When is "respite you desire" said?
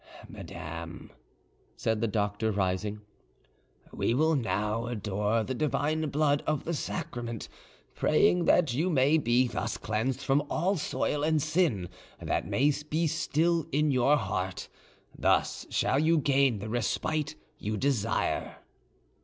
16.69-18.55